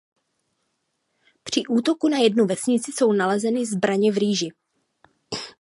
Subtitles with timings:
[1.43, 4.49] Při útoku na jednu vesnici jsou nalezeny zbraně v rýži.